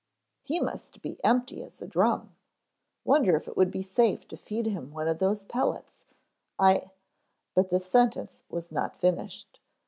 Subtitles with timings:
[0.41, 2.35] "He must be empty as a drum.
[3.05, 6.07] Wonder if it would be safe to feed him one of those pellets
[6.57, 6.89] I"
[7.55, 9.59] But the sentence was not finished.